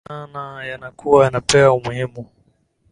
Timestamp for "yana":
0.09-0.43